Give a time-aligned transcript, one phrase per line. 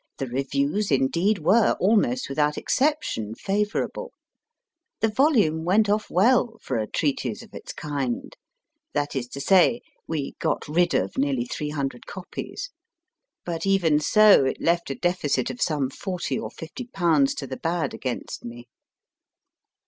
[0.17, 4.13] The reviews, indeed, were, almost without exception, favourable;
[4.99, 8.35] the volume went off well for a treatise of its kind
[8.95, 12.71] that is to say, we got rid of nearly 300 copies;
[13.45, 17.57] but even so, it left a deficit of some forty or fifty pounds to the
[17.57, 18.65] bad against me.